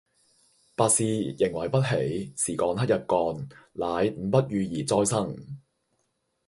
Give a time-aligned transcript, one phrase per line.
[0.75, 5.59] 百事營為不喜，時幹克日幹，乃五不遇而災生